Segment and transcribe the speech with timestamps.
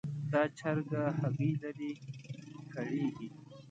[0.31, 1.91] دا چرګه هګۍ لري؛
[2.73, 3.27] کړېږي.